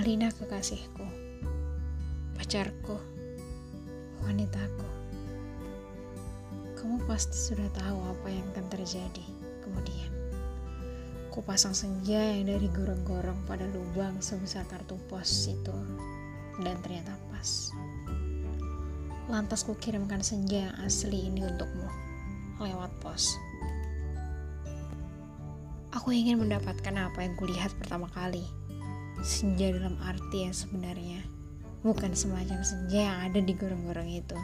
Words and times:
Alina 0.00 0.32
kekasihku, 0.32 1.04
pacarku, 2.32 2.96
wanitaku. 4.24 4.88
Kamu 6.72 7.04
pasti 7.04 7.36
sudah 7.36 7.68
tahu 7.76 8.00
apa 8.08 8.32
yang 8.32 8.48
akan 8.56 8.64
terjadi 8.72 9.20
kemudian. 9.60 10.08
Ku 11.28 11.44
pasang 11.44 11.76
senja 11.76 12.16
yang 12.16 12.48
dari 12.48 12.72
gorong-gorong 12.72 13.44
pada 13.44 13.68
lubang 13.68 14.16
sebesar 14.24 14.64
kartu 14.72 14.96
pos 15.12 15.52
itu 15.52 15.76
dan 16.64 16.80
ternyata 16.80 17.12
pas. 17.28 17.68
Lantas 19.28 19.68
ku 19.68 19.76
kirimkan 19.76 20.24
senja 20.24 20.72
yang 20.72 20.76
asli 20.80 21.28
ini 21.28 21.44
untukmu 21.44 21.88
lewat 22.56 22.88
pos. 23.04 23.36
Aku 25.92 26.08
ingin 26.08 26.40
mendapatkan 26.40 26.96
apa 26.96 27.20
yang 27.20 27.36
kulihat 27.36 27.76
pertama 27.76 28.08
kali. 28.16 28.59
Senja 29.20 29.68
dalam 29.68 30.00
arti 30.00 30.48
yang 30.48 30.56
sebenarnya, 30.56 31.20
bukan 31.84 32.16
semacam 32.16 32.64
senja 32.64 33.04
yang 33.04 33.18
ada 33.28 33.36
di 33.44 33.52
gorong-gorong 33.52 34.08
itu. 34.08 34.38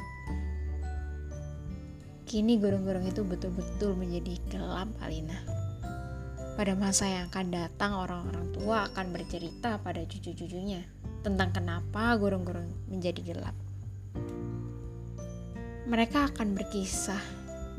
Kini 2.28 2.60
gorong-gorong 2.60 3.08
itu 3.08 3.24
betul-betul 3.24 3.96
menjadi 3.96 4.36
gelap, 4.52 4.92
Alina. 5.00 5.40
Pada 6.60 6.76
masa 6.76 7.08
yang 7.08 7.32
akan 7.32 7.56
datang, 7.56 7.96
orang-orang 7.96 8.52
tua 8.52 8.84
akan 8.92 9.16
bercerita 9.16 9.80
pada 9.80 10.04
cucu-cucunya 10.04 10.84
tentang 11.24 11.56
kenapa 11.56 12.12
gorong-gorong 12.20 12.92
menjadi 12.92 13.32
gelap. 13.32 13.56
Mereka 15.88 16.36
akan 16.36 16.52
berkisah 16.52 17.24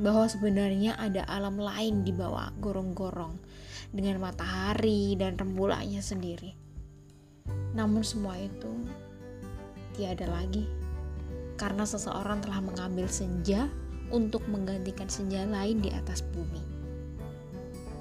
bahwa 0.02 0.26
sebenarnya 0.26 0.98
ada 0.98 1.22
alam 1.30 1.62
lain 1.62 2.02
di 2.02 2.10
bawah 2.10 2.50
gorong-gorong 2.58 3.38
dengan 3.94 4.18
matahari 4.18 5.14
dan 5.14 5.38
rembulannya 5.38 6.02
sendiri. 6.02 6.66
Namun 7.77 8.01
semua 8.01 8.37
itu 8.37 8.71
tiada 9.98 10.29
lagi 10.29 10.65
karena 11.57 11.84
seseorang 11.84 12.40
telah 12.45 12.62
mengambil 12.62 13.09
senja 13.09 13.65
untuk 14.13 14.45
menggantikan 14.48 15.09
senja 15.09 15.43
lain 15.43 15.81
di 15.81 15.91
atas 15.91 16.21
bumi. 16.21 16.62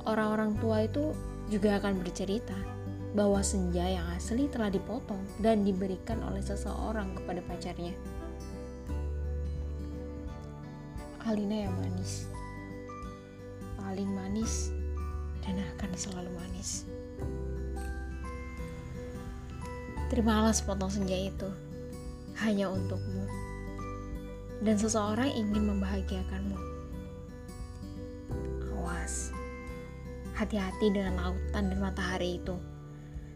Orang-orang 0.07 0.55
tua 0.63 0.87
itu 0.87 1.11
juga 1.51 1.83
akan 1.83 1.99
bercerita 1.99 2.55
bahwa 3.17 3.41
senja 3.41 3.83
yang 3.83 4.07
asli 4.13 4.47
telah 4.47 4.69
dipotong 4.69 5.19
dan 5.41 5.65
diberikan 5.65 6.21
oleh 6.23 6.45
seseorang 6.45 7.17
kepada 7.17 7.41
pacarnya. 7.49 7.97
Alina 11.27 11.67
yang 11.67 11.75
manis. 11.75 12.31
Paling 13.83 14.11
manis 14.15 14.71
dan 15.43 15.59
akan 15.75 15.91
selalu 15.97 16.31
manis. 16.39 16.87
Terimalah 20.07 20.55
sepotong 20.55 20.87
senja 20.87 21.19
itu 21.19 21.51
hanya 22.39 22.69
untukmu. 22.71 23.27
Dan 24.63 24.77
seseorang 24.79 25.33
ingin 25.35 25.67
membahagiakanmu. 25.67 26.59
Awas. 28.77 29.35
Hati-hati 30.37 30.93
dengan 30.93 31.19
lautan 31.21 31.73
dan 31.73 31.79
matahari 31.81 32.39
itu. 32.39 32.57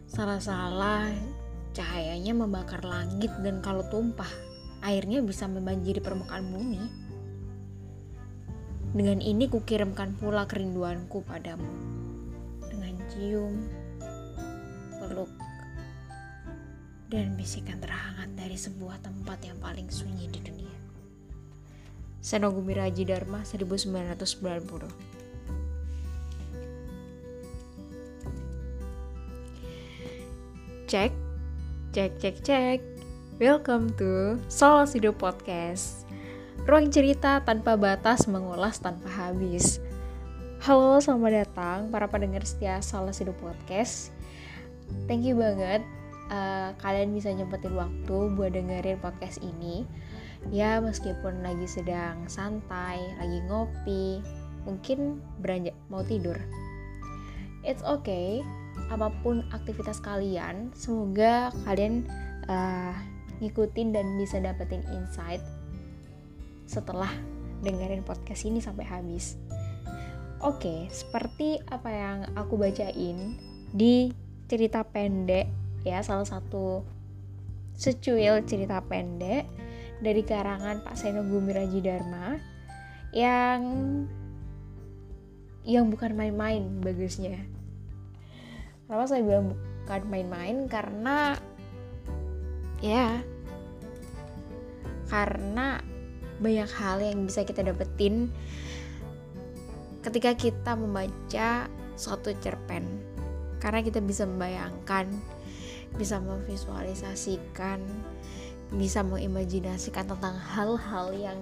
Salah-salah 0.07 1.11
cahayanya 1.75 2.35
membakar 2.35 2.83
langit 2.83 3.31
dan 3.43 3.59
kalau 3.59 3.83
tumpah, 3.91 4.29
airnya 4.83 5.19
bisa 5.23 5.47
membanjiri 5.51 5.99
permukaan 5.99 6.47
bumi. 6.51 6.83
Dengan 8.91 9.23
ini 9.23 9.47
kukirimkan 9.47 10.19
pula 10.19 10.47
kerinduanku 10.47 11.23
padamu. 11.23 11.71
Dengan 12.67 12.95
cium, 13.07 13.55
peluk, 14.99 15.31
dan 17.11 17.35
bisikan 17.35 17.75
terhangat 17.83 18.31
dari 18.39 18.55
sebuah 18.55 19.03
tempat 19.03 19.43
yang 19.43 19.59
paling 19.59 19.91
sunyi 19.91 20.31
di 20.31 20.39
dunia. 20.39 20.71
Senogumi 22.23 22.71
Raji 22.71 23.03
Dharma 23.03 23.43
1990 23.43 25.11
Cek, 30.87 31.11
cek, 31.91 32.11
cek, 32.19 32.35
cek. 32.47 32.79
Welcome 33.43 33.91
to 33.99 34.39
Solo 34.47 34.87
Studio 34.87 35.11
Podcast. 35.11 36.07
Ruang 36.63 36.91
cerita 36.95 37.43
tanpa 37.43 37.75
batas 37.75 38.27
mengulas 38.27 38.79
tanpa 38.79 39.11
habis. 39.11 39.83
Halo, 40.63 40.99
selamat 41.03 41.47
datang 41.47 41.79
para 41.91 42.07
pendengar 42.07 42.43
setia 42.47 42.79
Salah 42.79 43.15
Hidup 43.15 43.35
Podcast. 43.39 44.15
Thank 45.07 45.23
you 45.23 45.39
banget 45.39 45.83
uh, 46.31 46.71
kalian 46.79 47.11
bisa 47.11 47.29
nyempetin 47.35 47.75
waktu 47.75 48.17
buat 48.33 48.55
dengerin 48.55 48.97
podcast 49.03 49.43
ini. 49.43 49.83
Ya, 50.49 50.81
meskipun 50.81 51.45
lagi 51.45 51.69
sedang 51.69 52.25
santai, 52.25 52.97
lagi 53.21 53.39
ngopi, 53.45 54.25
mungkin 54.65 55.21
beranjak 55.37 55.77
mau 55.93 56.01
tidur. 56.01 56.39
It's 57.61 57.85
okay, 57.85 58.41
apa 58.89 59.13
pun 59.21 59.45
aktivitas 59.53 60.01
kalian, 60.01 60.73
semoga 60.73 61.53
kalian 61.69 62.09
uh, 62.49 62.97
ngikutin 63.37 63.93
dan 63.93 64.17
bisa 64.17 64.41
dapetin 64.41 64.81
insight 64.89 65.45
setelah 66.65 67.09
dengerin 67.61 68.01
podcast 68.01 68.49
ini 68.49 68.57
sampai 68.57 68.85
habis. 68.89 69.37
Oke, 70.41 70.89
seperti 70.89 71.61
apa 71.69 71.89
yang 71.93 72.19
aku 72.33 72.57
bacain 72.57 73.37
di 73.69 74.09
cerita 74.49 74.81
pendek 74.81 75.60
ya, 75.83 76.01
salah 76.05 76.25
satu 76.25 76.85
secuil 77.77 78.45
cerita 78.45 78.83
pendek 78.85 79.49
dari 80.01 80.21
karangan 80.25 80.81
Pak 80.81 80.97
Seno 80.97 81.21
Gumiraji 81.25 81.79
Dharma 81.81 82.37
yang 83.13 83.61
yang 85.61 85.93
bukan 85.93 86.17
main-main 86.17 86.81
bagusnya. 86.81 87.37
Kenapa 88.85 89.05
saya 89.07 89.21
bilang 89.21 89.53
bukan 89.53 90.01
main-main? 90.09 90.65
Karena 90.65 91.37
ya 92.81 93.21
karena 95.05 95.77
banyak 96.41 96.69
hal 96.81 96.97
yang 97.03 97.29
bisa 97.29 97.45
kita 97.45 97.61
dapetin 97.61 98.33
ketika 100.01 100.33
kita 100.33 100.73
membaca 100.73 101.69
suatu 101.93 102.33
cerpen 102.41 102.81
karena 103.61 103.85
kita 103.85 104.01
bisa 104.01 104.25
membayangkan 104.25 105.05
bisa 105.95 106.19
memvisualisasikan 106.19 107.79
bisa 108.71 109.03
mengimajinasikan 109.03 110.07
tentang 110.07 110.35
hal-hal 110.39 111.11
yang 111.11 111.39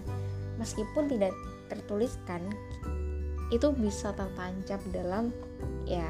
meskipun 0.58 1.06
tidak 1.06 1.34
tertuliskan 1.70 2.42
itu 3.54 3.70
bisa 3.78 4.14
tertancap 4.18 4.82
dalam 4.90 5.30
ya 5.86 6.06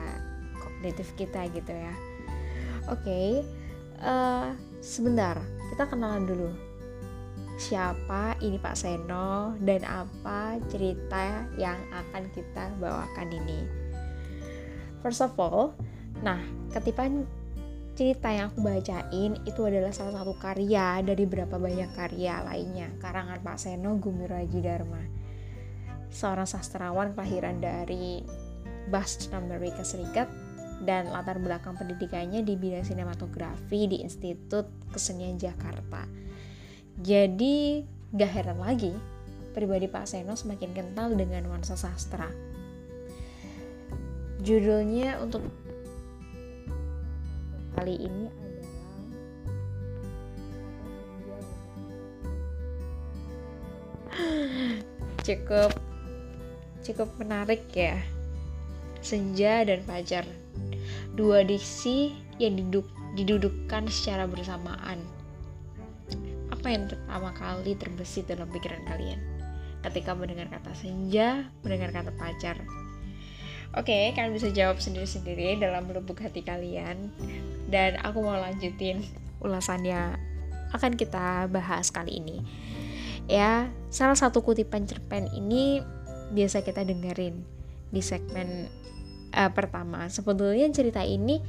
kognitif 0.59 1.11
kita 1.19 1.47
gitu 1.51 1.71
ya 1.71 1.93
oke 2.87 3.03
okay, 3.03 3.43
uh, 3.99 4.07
eh, 4.07 4.49
sebentar 4.79 5.35
kita 5.75 5.83
kenalan 5.91 6.23
dulu 6.23 6.51
siapa 7.59 8.39
ini 8.39 8.55
Pak 8.55 8.75
Seno 8.79 9.59
dan 9.59 9.83
apa 9.83 10.55
cerita 10.71 11.43
yang 11.59 11.75
akan 11.91 12.31
kita 12.31 12.71
bawakan 12.79 13.27
ini. 13.35 13.67
First 15.03 15.19
of 15.19 15.35
all, 15.35 15.75
nah 16.23 16.39
ketipan 16.71 17.27
cerita 17.99 18.31
yang 18.31 18.47
aku 18.47 18.63
bacain 18.63 19.35
itu 19.43 19.59
adalah 19.67 19.91
salah 19.91 20.23
satu 20.23 20.31
karya 20.39 21.03
dari 21.03 21.27
berapa 21.27 21.59
banyak 21.59 21.91
karya 21.99 22.39
lainnya. 22.47 22.87
Karangan 23.03 23.43
Pak 23.43 23.59
Seno 23.59 23.99
Gumiraji 23.99 24.63
Dharma 24.63 25.03
seorang 26.07 26.47
sastrawan 26.47 27.11
kelahiran 27.11 27.59
dari 27.59 28.23
Boston 28.87 29.43
Amerika 29.43 29.83
Serikat 29.83 30.31
dan 30.87 31.11
latar 31.11 31.43
belakang 31.43 31.75
pendidikannya 31.75 32.39
di 32.39 32.55
bidang 32.55 32.87
sinematografi 32.87 33.91
di 33.91 33.99
Institut 33.99 34.71
Kesenian 34.95 35.35
Jakarta. 35.35 36.07
Jadi 37.03 37.83
gak 38.15 38.31
heran 38.31 38.63
lagi 38.63 38.95
pribadi 39.51 39.91
Pak 39.91 40.07
Seno 40.07 40.39
semakin 40.39 40.71
kental 40.71 41.19
dengan 41.19 41.51
nuansa 41.51 41.75
sastra. 41.75 42.31
Judulnya 44.39 45.19
untuk 45.19 45.43
kali 47.77 47.95
ini 47.99 48.27
adalah 48.29 48.49
cukup 55.25 55.71
cukup 56.81 57.09
menarik 57.21 57.61
ya 57.75 57.99
senja 58.99 59.63
dan 59.63 59.85
fajar 59.85 60.25
dua 61.13 61.45
diksi 61.45 62.15
yang 62.41 62.57
diduk, 62.57 62.87
didudukkan 63.13 63.87
secara 63.91 64.25
bersamaan 64.25 64.99
apa 66.49 66.67
yang 66.67 66.91
pertama 66.91 67.31
kali 67.37 67.77
terbesit 67.77 68.27
dalam 68.27 68.49
pikiran 68.51 68.83
kalian 68.89 69.21
ketika 69.79 70.11
mendengar 70.11 70.51
kata 70.51 70.75
senja, 70.75 71.47
mendengar 71.63 71.95
kata 71.95 72.11
pacar? 72.19 72.59
Oke, 73.77 73.93
okay, 73.93 74.03
kalian 74.17 74.33
bisa 74.33 74.49
jawab 74.49 74.81
sendiri-sendiri 74.81 75.61
dalam 75.61 75.87
lubuk 75.87 76.19
hati 76.19 76.41
kalian. 76.41 77.13
Dan 77.69 78.01
aku 78.01 78.25
mau 78.25 78.35
lanjutin 78.35 79.05
ulasannya 79.39 80.17
akan 80.73 80.93
kita 80.97 81.49
bahas 81.49 81.89
kali 81.89 82.19
ini 82.19 82.43
ya 83.29 83.69
salah 83.93 84.17
satu 84.17 84.41
kutipan 84.41 84.85
cerpen 84.89 85.29
ini 85.33 85.81
biasa 86.33 86.61
kita 86.65 86.85
dengerin 86.85 87.41
di 87.89 88.01
segmen 88.01 88.69
uh, 89.33 89.49
pertama 89.53 90.09
sebetulnya 90.09 90.69
cerita 90.69 91.01
ini 91.01 91.41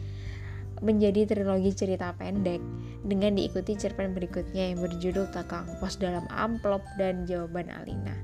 menjadi 0.81 1.29
trilogi 1.29 1.77
cerita 1.77 2.17
pendek 2.17 2.61
dengan 3.05 3.37
diikuti 3.37 3.77
cerpen 3.77 4.17
berikutnya 4.17 4.73
yang 4.73 4.81
berjudul 4.81 5.29
Takang 5.29 5.69
Pos 5.81 6.01
dalam 6.01 6.25
Amplop 6.33 6.81
dan 6.97 7.29
Jawaban 7.29 7.69
Alina. 7.69 8.17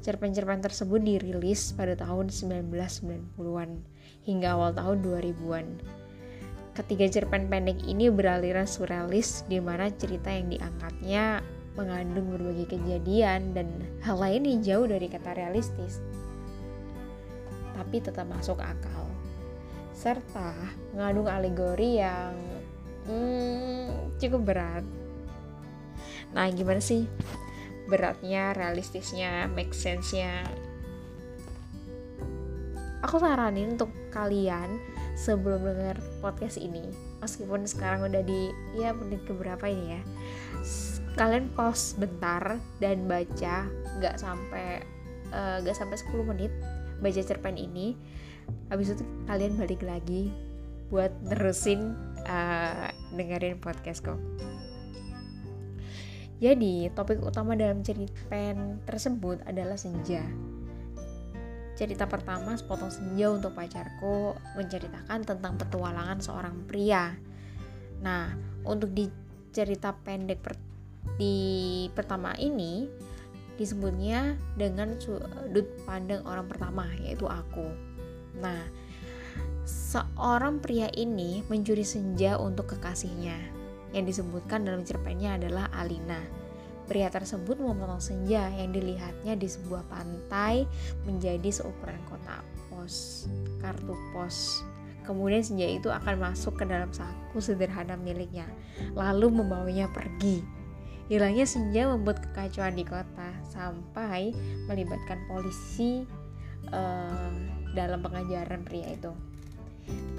Cerpen-cerpen 0.00 0.64
tersebut 0.64 1.00
dirilis 1.04 1.76
pada 1.76 1.92
tahun 1.96 2.32
1990-an 2.32 3.70
hingga 4.24 4.48
awal 4.56 4.72
tahun 4.72 5.04
2000-an. 5.04 5.66
Ketiga 6.70 7.10
cerpen 7.10 7.50
pendek 7.50 7.82
ini 7.84 8.08
beraliran 8.08 8.64
surrealis 8.64 9.42
di 9.50 9.58
mana 9.58 9.90
cerita 9.90 10.30
yang 10.30 10.48
diangkatnya 10.54 11.42
mengandung 11.74 12.34
berbagai 12.34 12.78
kejadian 12.78 13.54
dan 13.54 13.68
hal 14.02 14.18
lain 14.18 14.46
yang 14.46 14.60
jauh 14.62 14.86
dari 14.90 15.06
kata 15.06 15.38
realistis 15.38 16.02
tapi 17.80 17.96
tetap 18.04 18.28
masuk 18.28 18.60
akal 18.60 19.08
serta 19.96 20.52
mengandung 20.92 21.32
alegori 21.32 21.96
yang 21.96 22.36
hmm, 23.08 24.14
cukup 24.20 24.52
berat. 24.52 24.84
Nah, 26.36 26.46
gimana 26.52 26.78
sih 26.78 27.08
beratnya, 27.88 28.52
realistisnya, 28.52 29.48
make 29.50 29.72
sense-nya? 29.72 30.44
Aku 33.00 33.16
saranin 33.16 33.74
untuk 33.74 33.90
kalian 34.12 34.76
sebelum 35.20 35.60
dengar 35.60 36.00
podcast 36.24 36.56
ini, 36.56 36.80
meskipun 37.20 37.68
sekarang 37.68 38.08
udah 38.08 38.24
di 38.24 38.48
ya 38.80 38.96
menit 38.96 39.20
keberapa 39.28 39.68
ini 39.68 40.00
ya, 40.00 40.02
kalian 41.20 41.52
pause 41.52 41.94
bentar 42.00 42.56
dan 42.80 43.04
baca 43.04 43.68
nggak 44.00 44.16
sampai 44.16 44.80
uh, 45.36 45.60
nggak 45.60 45.76
sampai 45.76 45.96
10 46.00 46.24
menit 46.24 46.52
baca 47.04 47.20
cerpen 47.20 47.60
ini. 47.60 48.00
Habis 48.72 48.96
itu 48.96 49.04
kalian 49.28 49.60
balik 49.60 49.84
lagi 49.84 50.32
buat 50.90 51.14
nerusin 51.22 51.94
uh, 52.26 52.90
dengerin 53.14 53.62
podcast 53.62 54.02
kok 54.02 54.18
jadi 56.40 56.88
topik 56.96 57.20
utama 57.20 57.52
dalam 57.54 57.84
cerpen 57.84 58.80
tersebut 58.88 59.44
adalah 59.44 59.76
senja 59.76 60.24
cerita 61.80 62.04
pertama 62.04 62.52
sepotong 62.52 62.92
senja 62.92 63.32
untuk 63.32 63.56
pacarku 63.56 64.36
menceritakan 64.60 65.24
tentang 65.24 65.56
petualangan 65.56 66.20
seorang 66.20 66.68
pria 66.68 67.16
nah 68.04 68.28
untuk 68.68 68.92
di 68.92 69.08
cerita 69.56 69.96
pendek 69.96 70.44
per 70.44 70.54
di 71.16 71.88
pertama 71.96 72.36
ini 72.36 72.84
disebutnya 73.56 74.36
dengan 74.56 75.00
sudut 75.00 75.64
pandang 75.88 76.20
orang 76.28 76.44
pertama 76.44 76.84
yaitu 77.00 77.24
aku 77.24 77.90
Nah, 78.38 78.62
seorang 79.66 80.62
pria 80.62 80.86
ini 80.94 81.42
mencuri 81.50 81.82
senja 81.82 82.40
untuk 82.40 82.76
kekasihnya. 82.76 83.36
Yang 83.90 84.16
disebutkan 84.16 84.62
dalam 84.62 84.86
cerpennya 84.86 85.34
adalah 85.34 85.66
Alina. 85.74 86.22
Pria 86.90 87.06
tersebut 87.06 87.54
memotong 87.62 88.02
senja 88.02 88.50
yang 88.50 88.74
dilihatnya 88.74 89.38
di 89.38 89.46
sebuah 89.46 89.86
pantai 89.86 90.66
menjadi 91.06 91.62
seukuran 91.62 92.02
kotak 92.10 92.42
pos, 92.66 93.30
kartu 93.62 93.94
pos. 94.10 94.66
Kemudian 95.06 95.46
senja 95.46 95.70
itu 95.70 95.86
akan 95.86 96.18
masuk 96.18 96.58
ke 96.58 96.66
dalam 96.66 96.90
saku 96.90 97.38
sederhana 97.38 97.94
miliknya, 97.94 98.50
lalu 98.98 99.30
membawanya 99.30 99.86
pergi. 99.94 100.42
Hilangnya 101.06 101.46
senja 101.46 101.86
membuat 101.86 102.26
kekacauan 102.26 102.74
di 102.74 102.82
kota 102.82 103.30
sampai 103.46 104.34
melibatkan 104.66 105.18
polisi, 105.30 106.02
uh, 106.74 107.30
dalam 107.74 108.02
pengajaran 108.02 108.66
pria 108.66 108.92
itu. 108.92 109.12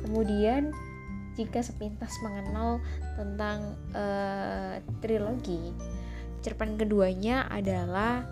Kemudian 0.03 0.71
jika 1.39 1.63
sepintas 1.63 2.12
mengenal 2.19 2.83
tentang 3.15 3.79
uh, 3.95 4.83
trilogi, 5.00 5.71
cerpen 6.42 6.78
keduanya 6.78 7.48
adalah 7.50 8.26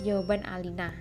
Jawaban 0.00 0.44
Alina. 0.48 0.92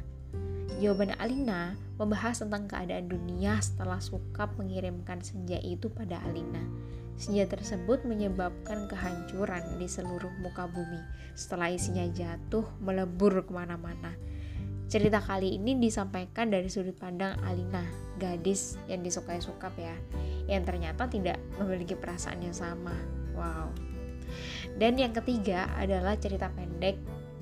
Jawaban 0.82 1.14
Alina 1.22 1.78
membahas 2.02 2.42
tentang 2.42 2.66
keadaan 2.66 3.06
dunia 3.06 3.62
setelah 3.62 4.02
Sukap 4.02 4.58
mengirimkan 4.58 5.22
senja 5.22 5.62
itu 5.62 5.92
pada 5.94 6.18
Alina. 6.26 6.64
Senja 7.20 7.46
tersebut 7.46 8.02
menyebabkan 8.08 8.90
kehancuran 8.90 9.78
di 9.78 9.86
seluruh 9.86 10.32
muka 10.42 10.66
bumi 10.66 10.98
setelah 11.38 11.70
isinya 11.70 12.08
jatuh 12.10 12.66
melebur 12.82 13.46
ke 13.46 13.52
mana-mana 13.54 14.18
Cerita 14.92 15.24
kali 15.24 15.56
ini 15.56 15.80
disampaikan 15.80 16.52
dari 16.52 16.68
sudut 16.68 17.00
pandang 17.00 17.40
Alina, 17.48 17.80
gadis 18.20 18.76
yang 18.92 19.00
disukai 19.00 19.40
Sukap 19.40 19.72
ya, 19.80 19.96
yang 20.52 20.68
ternyata 20.68 21.08
tidak 21.08 21.40
memiliki 21.56 21.96
perasaan 21.96 22.44
yang 22.44 22.52
sama. 22.52 22.92
Wow. 23.32 23.72
Dan 24.76 24.98
yang 24.98 25.12
ketiga 25.16 25.70
adalah 25.78 26.18
cerita 26.18 26.50
pendek 26.52 26.98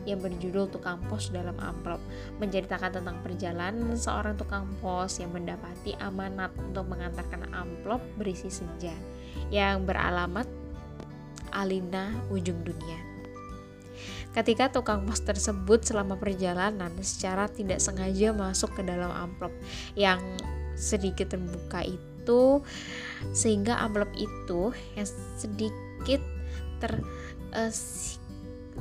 yang 0.08 0.20
berjudul 0.24 0.72
Tukang 0.72 1.04
Pos 1.12 1.30
dalam 1.30 1.56
Amplop, 1.60 2.00
menceritakan 2.40 3.02
tentang 3.02 3.18
perjalanan 3.20 3.94
seorang 3.94 4.40
tukang 4.40 4.66
pos 4.80 5.20
yang 5.20 5.36
mendapati 5.36 5.94
amanat 6.00 6.56
untuk 6.56 6.88
mengantarkan 6.88 7.52
amplop 7.52 8.00
berisi 8.16 8.48
senja 8.48 8.96
yang 9.52 9.84
beralamat 9.84 10.48
Alina 11.52 12.16
ujung 12.32 12.62
dunia. 12.64 13.00
Ketika 14.32 14.70
tukang 14.72 15.04
pos 15.04 15.20
tersebut 15.26 15.84
selama 15.84 16.16
perjalanan 16.16 16.94
secara 17.04 17.50
tidak 17.52 17.84
sengaja 17.84 18.32
masuk 18.32 18.72
ke 18.78 18.82
dalam 18.86 19.12
amplop 19.12 19.52
yang 20.00 20.22
sedikit 20.80 21.36
terbuka 21.36 21.84
itu 21.84 22.64
sehingga 23.36 23.76
amplop 23.84 24.08
itu 24.16 24.72
yang 24.96 25.08
sedikit 25.36 26.22
ter 26.80 27.04
uh, 27.54 27.72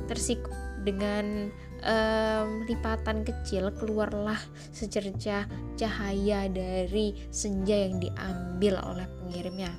tersikut 0.06 0.54
dengan 0.86 1.50
um, 1.82 2.64
lipatan 2.64 3.26
kecil 3.26 3.70
keluarlah 3.76 4.38
secercah 4.70 5.46
cahaya 5.74 6.46
dari 6.50 7.14
senja 7.30 7.76
yang 7.76 8.00
diambil 8.00 8.80
oleh 8.82 9.06
pengirimnya. 9.20 9.72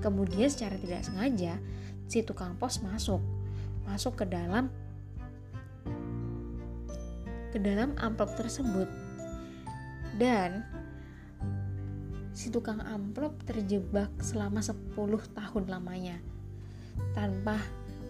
Kemudian 0.00 0.48
secara 0.52 0.76
tidak 0.76 1.02
sengaja 1.06 1.56
si 2.06 2.20
tukang 2.20 2.56
pos 2.60 2.84
masuk. 2.84 3.20
Masuk 3.88 4.20
ke 4.20 4.24
dalam 4.28 4.68
ke 7.52 7.58
dalam 7.60 7.96
amplop 8.00 8.34
tersebut. 8.36 8.88
Dan 10.14 10.62
si 12.34 12.50
tukang 12.50 12.82
amplop 12.82 13.34
terjebak 13.46 14.10
selama 14.22 14.62
10 14.62 14.94
tahun 15.34 15.64
lamanya 15.70 16.18
tanpa 17.12 17.58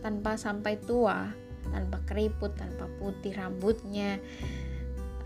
tanpa 0.04 0.36
sampai 0.36 0.76
tua 0.80 1.32
tanpa 1.72 1.98
keriput 2.04 2.52
tanpa 2.56 2.88
putih 3.00 3.32
rambutnya 3.36 4.20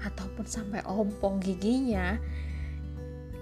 ataupun 0.03 0.47
sampai 0.47 0.83
ompong 0.87 1.43
giginya 1.43 2.19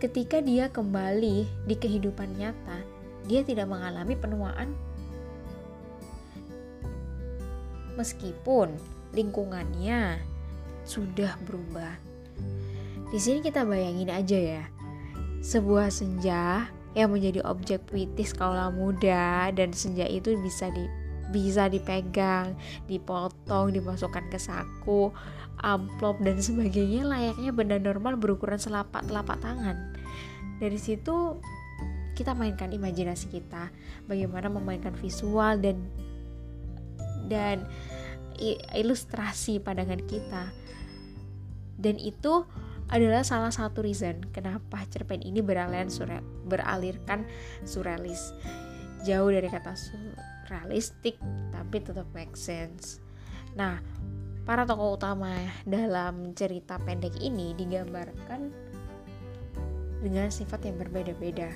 ketika 0.01 0.41
dia 0.41 0.73
kembali 0.73 1.45
di 1.69 1.75
kehidupan 1.77 2.37
nyata 2.41 2.81
dia 3.29 3.45
tidak 3.45 3.69
mengalami 3.69 4.17
penuaan 4.17 4.73
meskipun 7.97 8.77
lingkungannya 9.17 10.21
sudah 10.87 11.35
berubah. 11.49 11.97
Di 13.11 13.19
sini 13.19 13.41
kita 13.41 13.65
bayangin 13.65 14.13
aja 14.13 14.39
ya, 14.39 14.65
sebuah 15.41 15.89
senja 15.91 16.69
yang 16.97 17.13
menjadi 17.13 17.45
objek 17.45 17.85
puitis 17.85 18.33
kaula 18.33 18.73
muda 18.73 19.53
dan 19.53 19.77
senja 19.77 20.09
itu 20.09 20.33
bisa 20.41 20.73
di 20.73 20.89
bisa 21.27 21.67
dipegang, 21.67 22.55
dipotong, 22.87 23.75
dimasukkan 23.75 24.31
ke 24.31 24.39
saku, 24.39 25.11
amplop 25.61 26.23
dan 26.23 26.39
sebagainya 26.39 27.03
layaknya 27.05 27.51
benda 27.51 27.77
normal 27.77 28.17
berukuran 28.17 28.57
selapak 28.57 29.05
telapak 29.05 29.37
tangan. 29.43 29.93
Dari 30.63 30.79
situ 30.81 31.37
kita 32.17 32.33
mainkan 32.33 32.73
imajinasi 32.73 33.29
kita, 33.29 33.69
bagaimana 34.09 34.49
memainkan 34.49 34.97
visual 34.97 35.61
dan 35.61 35.77
dan 37.27 37.67
ilustrasi 38.73 39.61
pandangan 39.61 40.01
kita 40.07 40.55
dan 41.77 41.97
itu 42.01 42.45
adalah 42.87 43.27
salah 43.27 43.51
satu 43.51 43.83
reason 43.83 44.23
kenapa 44.31 44.87
cerpen 44.87 45.19
ini 45.23 45.43
beraliran 45.43 45.91
surreal, 45.91 46.23
beralirkan 46.47 47.27
surrealis 47.67 48.31
jauh 49.03 49.27
dari 49.27 49.51
kata 49.51 49.75
surrealistik 49.75 51.19
tapi 51.51 51.77
tetap 51.83 52.07
make 52.15 52.39
sense. 52.39 53.03
Nah 53.59 53.83
para 54.47 54.63
tokoh 54.63 54.95
utama 54.95 55.35
dalam 55.67 56.31
cerita 56.39 56.79
pendek 56.79 57.19
ini 57.19 57.59
digambarkan 57.59 58.55
dengan 60.07 60.31
sifat 60.31 60.71
yang 60.71 60.79
berbeda-beda. 60.79 61.51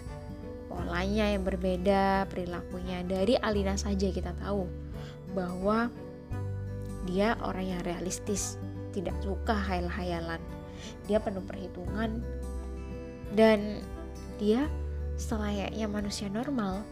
Polanya 0.67 1.31
yang 1.31 1.43
berbeda 1.47 2.27
perilakunya. 2.31 3.03
Dari 3.07 3.39
Alina 3.39 3.75
saja 3.79 4.11
kita 4.11 4.35
tahu 4.39 4.67
bahwa 5.35 5.91
dia 7.07 7.39
orang 7.43 7.79
yang 7.79 7.83
realistis 7.87 8.59
tidak 8.91 9.15
suka 9.23 9.55
hayal-hayalan 9.55 10.43
dia 11.07 11.19
penuh 11.23 11.45
perhitungan. 11.45 12.23
Dan 13.31 13.85
dia 14.41 14.67
selayaknya 15.21 15.87
manusia 15.87 16.27
normal 16.33 16.83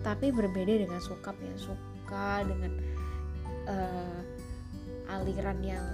tapi 0.00 0.32
berbeda 0.32 0.84
dengan 0.84 1.00
sukap 1.00 1.36
yang 1.40 1.56
suka 1.56 2.44
dengan 2.44 2.72
uh, 3.68 4.20
aliran 5.12 5.60
yang 5.60 5.84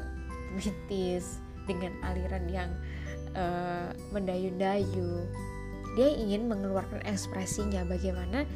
mistis 0.55 1.39
dengan 1.67 1.95
aliran 2.07 2.47
yang 2.51 2.71
uh, 3.35 3.91
mendayu-dayu 4.15 5.27
dia 5.99 6.09
ingin 6.15 6.47
mengeluarkan 6.47 7.03
ekspresinya 7.03 7.83
bagaimana 7.87 8.47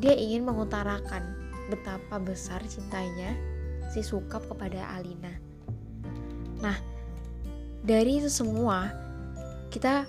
dia 0.00 0.12
ingin 0.12 0.44
mengutarakan 0.44 1.36
betapa 1.72 2.20
besar 2.20 2.60
cintanya 2.68 3.32
si 3.88 4.04
Sukap 4.04 4.44
kepada 4.50 4.84
Alina. 4.90 5.32
Nah 6.60 6.76
dari 7.84 8.24
itu 8.24 8.32
semua 8.32 8.88
kita 9.68 10.08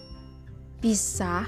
bisa 0.80 1.44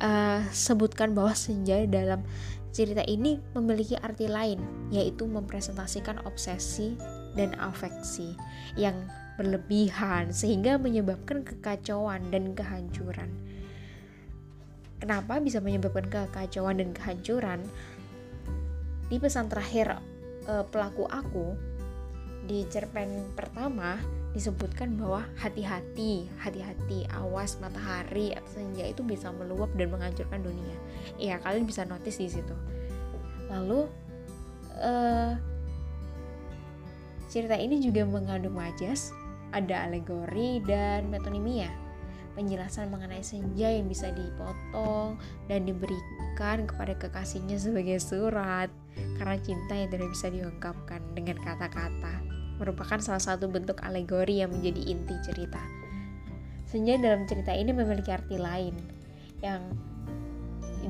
uh, 0.00 0.40
sebutkan 0.48 1.12
bahwa 1.12 1.36
senja 1.36 1.84
dalam 1.84 2.24
cerita 2.72 3.04
ini 3.04 3.36
memiliki 3.52 3.92
arti 4.00 4.24
lain 4.24 4.60
yaitu 4.88 5.28
mempresentasikan 5.28 6.24
obsesi 6.24 6.96
dan 7.36 7.52
afeksi 7.60 8.32
yang 8.80 8.96
berlebihan 9.36 10.32
sehingga 10.32 10.80
menyebabkan 10.80 11.44
kekacauan 11.46 12.24
dan 12.32 12.56
kehancuran. 12.56 13.30
Kenapa 14.98 15.38
bisa 15.38 15.62
menyebabkan 15.62 16.10
kekacauan 16.10 16.82
dan 16.82 16.90
kehancuran? 16.90 17.62
Di 19.06 19.16
pesan 19.22 19.46
terakhir 19.46 19.94
e, 20.42 20.66
pelaku 20.66 21.06
aku 21.06 21.54
di 22.50 22.66
cerpen 22.66 23.30
pertama 23.38 24.17
disebutkan 24.36 25.00
bahwa 25.00 25.24
hati-hati, 25.40 26.28
hati-hati, 26.36 27.08
awas 27.16 27.56
matahari 27.64 28.36
atau 28.36 28.60
senja 28.60 28.84
itu 28.84 29.00
bisa 29.00 29.32
meluap 29.32 29.72
dan 29.74 29.88
menghancurkan 29.88 30.44
dunia. 30.44 30.76
Iya, 31.16 31.40
kalian 31.40 31.64
bisa 31.64 31.88
notice 31.88 32.20
di 32.20 32.28
situ. 32.28 32.54
Lalu 33.48 33.88
uh, 34.78 35.32
cerita 37.32 37.56
ini 37.56 37.80
juga 37.80 38.04
mengandung 38.04 38.56
majas 38.56 39.16
ada 39.56 39.88
alegori 39.88 40.60
dan 40.68 41.08
metonimia. 41.08 41.72
Penjelasan 42.36 42.92
mengenai 42.94 43.24
senja 43.24 43.66
yang 43.66 43.90
bisa 43.90 44.14
dipotong 44.14 45.18
dan 45.50 45.66
diberikan 45.66 46.68
kepada 46.68 46.94
kekasihnya 46.94 47.58
sebagai 47.58 47.98
surat 47.98 48.70
karena 49.18 49.36
cinta 49.42 49.74
yang 49.74 49.90
tidak 49.90 50.08
bisa 50.14 50.30
diungkapkan 50.30 51.02
dengan 51.18 51.34
kata-kata 51.42 52.27
merupakan 52.58 52.98
salah 52.98 53.22
satu 53.22 53.46
bentuk 53.46 53.80
alegori 53.82 54.42
yang 54.42 54.50
menjadi 54.52 54.82
inti 54.92 55.16
cerita. 55.24 55.62
Senja 56.68 57.00
dalam 57.00 57.24
cerita 57.24 57.54
ini 57.56 57.72
memiliki 57.72 58.12
arti 58.12 58.36
lain 58.36 58.76
yang 59.40 59.62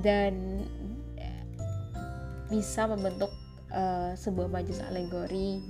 dan 0.00 0.64
bisa 2.48 2.88
membentuk 2.88 3.28
uh, 3.72 4.16
sebuah 4.16 4.48
majas 4.48 4.80
alegori 4.88 5.60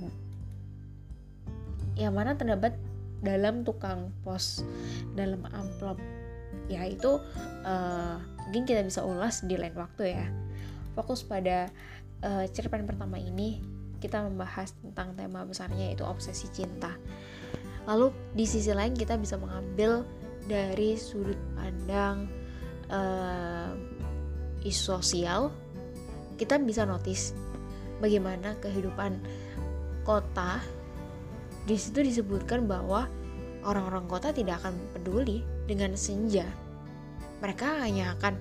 yang 1.99 2.15
mana 2.15 2.39
terdapat 2.39 2.79
dalam 3.19 3.67
tukang 3.67 4.15
pos 4.23 4.63
dalam 5.19 5.43
amplop 5.51 5.99
ya 6.71 6.87
itu 6.87 7.19
uh, 7.67 8.15
mungkin 8.47 8.63
kita 8.63 8.81
bisa 8.87 9.03
ulas 9.03 9.43
di 9.43 9.59
lain 9.59 9.75
waktu 9.75 10.15
ya 10.15 10.25
fokus 10.95 11.27
pada 11.27 11.67
uh, 12.23 12.47
cerpen 12.47 12.87
pertama 12.87 13.19
ini 13.19 13.59
kita 13.99 14.23
membahas 14.25 14.73
tentang 14.79 15.13
tema 15.13 15.45
besarnya 15.45 15.91
yaitu 15.91 16.07
obsesi 16.07 16.47
cinta 16.49 16.95
lalu 17.85 18.11
di 18.33 18.45
sisi 18.47 18.71
lain 18.73 18.95
kita 18.95 19.19
bisa 19.19 19.35
mengambil 19.35 20.07
dari 20.49 20.97
sudut 20.97 21.37
pandang 21.53 22.25
uh, 22.89 23.75
isu 24.63 24.97
sosial 24.99 25.53
kita 26.39 26.55
bisa 26.57 26.87
notice 26.87 27.35
bagaimana 27.99 28.55
kehidupan 28.63 29.19
kota 30.07 30.63
di 31.67 31.77
situ 31.77 32.01
disebutkan 32.01 32.65
bahwa 32.65 33.05
orang-orang 33.67 34.07
kota 34.07 34.31
tidak 34.31 34.63
akan 34.63 34.73
peduli 34.95 35.43
dengan 35.67 35.93
senja. 35.93 36.47
Mereka 37.45 37.85
hanya 37.85 38.17
akan 38.17 38.39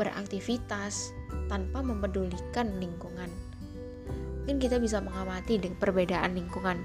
beraktivitas 0.00 1.14
tanpa 1.46 1.84
mempedulikan 1.84 2.74
lingkungan. 2.82 3.30
Mungkin 4.44 4.60
kita 4.60 4.76
bisa 4.76 5.00
mengamati 5.00 5.56
dengan 5.56 5.80
perbedaan 5.80 6.36
lingkungan 6.36 6.84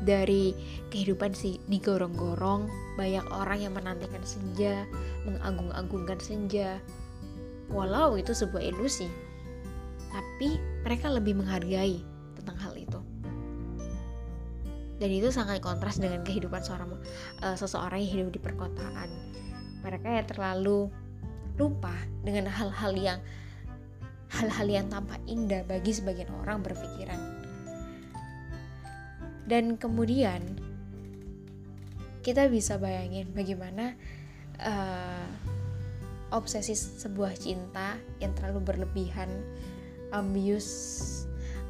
dari 0.00 0.56
kehidupan 0.88 1.36
si 1.36 1.60
digorong-gorong, 1.68 2.72
banyak 2.96 3.24
orang 3.32 3.58
yang 3.60 3.76
menantikan 3.76 4.24
senja, 4.24 4.88
mengagung-agungkan 5.28 6.16
senja. 6.16 6.80
Walau 7.68 8.16
itu 8.16 8.32
sebuah 8.32 8.64
ilusi, 8.64 9.10
tapi 10.08 10.56
mereka 10.88 11.12
lebih 11.12 11.36
menghargai 11.36 12.00
tentang 12.38 12.56
hal 12.62 12.72
itu 12.78 13.00
dan 14.96 15.10
itu 15.12 15.28
sangat 15.28 15.60
kontras 15.60 16.00
dengan 16.00 16.24
kehidupan 16.24 16.64
seorang 16.64 16.96
uh, 17.44 17.56
seseorang 17.56 18.00
yang 18.00 18.12
hidup 18.16 18.28
di 18.32 18.40
perkotaan 18.40 19.08
mereka 19.84 20.08
yang 20.08 20.26
terlalu 20.26 20.88
lupa 21.56 21.92
dengan 22.24 22.48
hal-hal 22.48 22.92
yang 22.96 23.18
hal-hal 24.32 24.66
yang 24.66 24.86
tampak 24.90 25.22
indah 25.30 25.62
bagi 25.66 25.94
sebagian 25.94 26.30
orang 26.42 26.62
berpikiran. 26.62 27.20
Dan 29.46 29.78
kemudian 29.78 30.42
kita 32.26 32.50
bisa 32.50 32.74
bayangin 32.82 33.30
bagaimana 33.30 33.94
uh, 34.58 35.30
obsesi 36.34 36.74
sebuah 36.74 37.38
cinta 37.38 37.94
yang 38.18 38.34
terlalu 38.34 38.66
berlebihan 38.66 39.30
ambius 40.10 40.66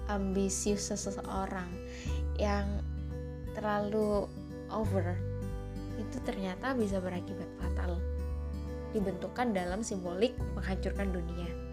ambisius 0.08 0.88
seseorang 0.88 1.68
yang 2.40 2.64
terlalu 3.52 4.24
over 4.72 5.16
itu 6.00 6.16
ternyata 6.24 6.72
bisa 6.72 7.00
berakibat 7.04 7.48
fatal 7.60 8.00
dibentukkan 8.96 9.52
dalam 9.52 9.84
simbolik 9.84 10.32
menghancurkan 10.56 11.12
dunia 11.12 11.65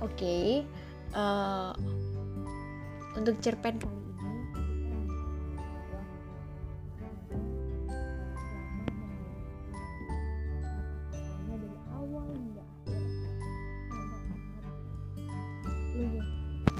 oke 0.00 0.12
okay, 0.16 0.64
uh, 1.14 1.72
eh, 1.76 3.18
untuk 3.20 3.36
cerpen 3.44 3.76
kali 3.76 4.00
ini 4.00 4.10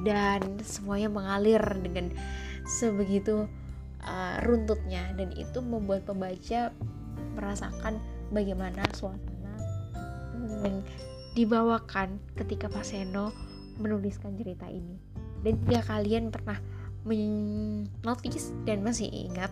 dan 0.00 0.40
semuanya 0.64 1.12
mengalir 1.12 1.60
dengan 1.80 2.08
sebegitu 2.64 3.44
uh, 4.04 4.36
runtutnya. 4.44 5.12
Dan 5.16 5.32
itu 5.36 5.60
membuat 5.60 6.08
pembaca 6.08 6.72
merasakan 7.36 8.00
bagaimana 8.32 8.82
suasana 8.96 9.52
dibawakan 11.34 12.18
ketika 12.34 12.66
Pak 12.66 12.82
Seno 12.82 13.30
menuliskan 13.78 14.34
cerita 14.34 14.66
ini. 14.66 14.98
Dan 15.40 15.56
jika 15.64 15.96
kalian 15.96 16.28
pernah 16.28 16.58
menotis 17.06 18.52
dan 18.68 18.84
masih 18.84 19.08
ingat 19.08 19.48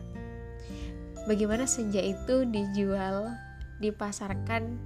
bagaimana 1.24 1.64
senja 1.64 2.00
itu 2.00 2.44
dijual, 2.48 3.32
dipasarkan, 3.80 4.76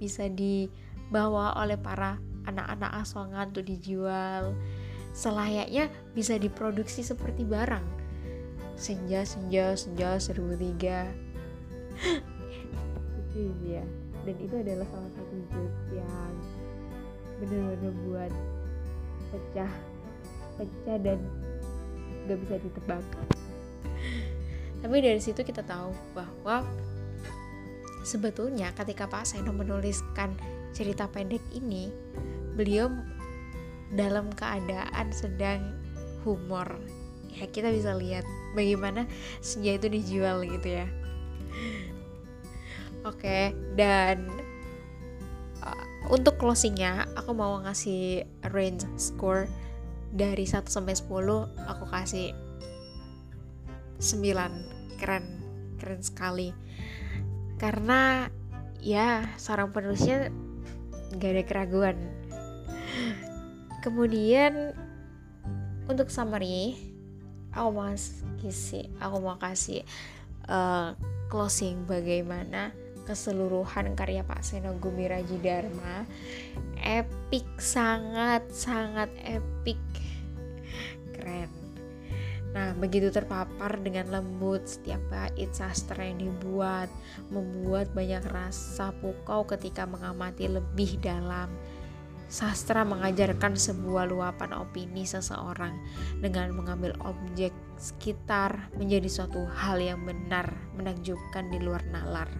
bisa 0.00 0.28
dibawa 0.28 1.56
oleh 1.60 1.76
para 1.80 2.20
anak-anak 2.44 3.04
asongan 3.04 3.52
untuk 3.52 3.68
dijual. 3.68 4.52
Selayaknya 5.14 5.88
bisa 6.12 6.36
diproduksi 6.36 7.06
seperti 7.06 7.46
barang. 7.46 7.86
Senja 8.74 9.22
senja 9.22 9.78
senja 9.78 10.18
seribu 10.18 10.58
tiga. 10.58 11.06
Itu 13.22 13.54
ya 13.62 13.86
dan 14.24 14.36
itu 14.40 14.54
adalah 14.56 14.88
salah 14.88 15.12
satu 15.12 15.23
yang 15.94 16.32
benar-benar 17.42 17.94
buat 18.06 18.32
pecah 19.34 19.72
pecah 20.54 20.96
dan 21.02 21.18
gak 22.30 22.38
bisa 22.46 22.54
ditebak. 22.62 23.04
Tapi 24.84 24.96
dari 25.00 25.20
situ 25.20 25.40
kita 25.40 25.64
tahu 25.64 25.90
bahwa 26.12 26.62
sebetulnya 28.04 28.70
ketika 28.76 29.08
Pak 29.08 29.24
Seno 29.24 29.50
menuliskan 29.50 30.36
cerita 30.76 31.08
pendek 31.08 31.40
ini 31.56 31.88
beliau 32.54 32.92
dalam 33.96 34.28
keadaan 34.36 35.08
sedang 35.10 35.72
humor. 36.22 36.68
Ya 37.34 37.48
kita 37.50 37.72
bisa 37.72 37.96
lihat 37.96 38.22
bagaimana 38.54 39.08
senja 39.42 39.74
itu 39.74 39.88
dijual 39.90 40.44
gitu 40.46 40.84
ya. 40.84 40.86
Oke 43.04 43.20
okay, 43.20 43.44
dan 43.76 44.43
untuk 46.12 46.36
closingnya 46.36 47.08
aku 47.16 47.32
mau 47.32 47.60
ngasih 47.64 48.28
range 48.52 48.84
score 49.00 49.48
dari 50.14 50.44
1 50.44 50.68
sampai 50.68 50.94
10 50.94 51.08
aku 51.64 51.84
kasih 51.88 52.36
9 53.98 55.00
keren 55.00 55.24
keren 55.80 56.00
sekali. 56.04 56.52
Karena 57.56 58.28
ya 58.84 59.24
seorang 59.40 59.72
penulisnya 59.72 60.28
gak 61.16 61.30
ada 61.34 61.42
keraguan. 61.46 61.96
Kemudian 63.80 64.72
untuk 65.88 66.08
summary 66.08 66.76
aku 67.52 67.68
mau 67.70 67.92
kasih 68.40 68.88
aku 69.00 69.16
mau 69.20 69.36
kasih 69.36 69.84
uh, 70.48 70.96
closing 71.28 71.84
bagaimana 71.88 72.72
keseluruhan 73.04 73.92
karya 73.94 74.24
Pak 74.24 74.40
Seno 74.40 74.76
Gumiraji 74.80 75.38
Dharma 75.40 76.08
epic 76.80 77.46
sangat 77.60 78.48
sangat 78.52 79.08
epic 79.24 79.80
keren 81.12 81.64
Nah, 82.54 82.70
begitu 82.70 83.10
terpapar 83.10 83.82
dengan 83.82 84.14
lembut 84.14 84.62
setiap 84.62 85.02
bait 85.10 85.50
sastra 85.50 86.06
yang 86.06 86.22
dibuat, 86.22 86.86
membuat 87.26 87.90
banyak 87.98 88.22
rasa 88.30 88.94
pukau 89.02 89.42
ketika 89.42 89.82
mengamati 89.90 90.46
lebih 90.46 91.02
dalam. 91.02 91.50
Sastra 92.30 92.86
mengajarkan 92.86 93.58
sebuah 93.58 94.06
luapan 94.06 94.54
opini 94.54 95.02
seseorang 95.02 95.74
dengan 96.22 96.54
mengambil 96.54 96.94
objek 97.02 97.50
sekitar 97.74 98.70
menjadi 98.78 99.10
suatu 99.10 99.44
hal 99.50 99.82
yang 99.82 100.06
benar, 100.06 100.54
menakjubkan 100.78 101.50
di 101.50 101.58
luar 101.58 101.82
nalar. 101.90 102.30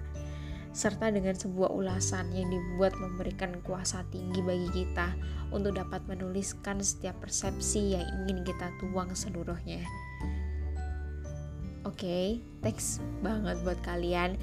Serta 0.75 1.07
dengan 1.07 1.39
sebuah 1.39 1.71
ulasan 1.71 2.35
yang 2.35 2.51
dibuat 2.51 2.99
memberikan 2.99 3.63
kuasa 3.63 4.03
tinggi 4.11 4.43
bagi 4.43 4.67
kita 4.75 5.15
untuk 5.55 5.79
dapat 5.79 6.03
menuliskan 6.11 6.83
setiap 6.83 7.15
persepsi 7.23 7.95
yang 7.95 8.03
ingin 8.27 8.43
kita 8.43 8.75
tuang 8.83 9.15
seluruhnya. 9.15 9.87
Oke, 11.87 12.03
okay, 12.03 12.27
thanks 12.59 12.99
banget 13.23 13.55
buat 13.63 13.79
kalian 13.87 14.35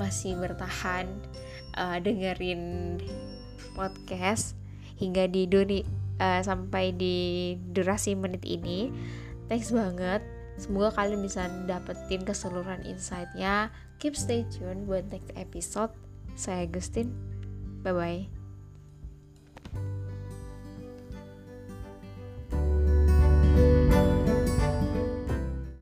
masih 0.00 0.32
bertahan 0.40 1.04
uh, 1.76 2.00
dengerin 2.00 2.96
podcast 3.76 4.56
hingga 4.96 5.28
di 5.28 5.44
duri, 5.44 5.84
uh, 6.24 6.40
sampai 6.40 6.96
di 6.96 7.52
durasi 7.74 8.16
menit 8.16 8.48
ini. 8.48 8.88
Thanks 9.52 9.76
banget. 9.76 10.37
Semoga 10.58 10.90
kalian 10.98 11.22
bisa 11.22 11.46
dapetin 11.70 12.26
keseluruhan 12.26 12.82
insightnya. 12.82 13.70
Keep 14.02 14.18
stay 14.18 14.42
tune 14.50 14.84
buat 14.84 15.06
next 15.08 15.30
episode. 15.38 15.94
Saya 16.34 16.66
Agustin. 16.66 17.14
Bye 17.86 17.94
bye. 17.94 18.37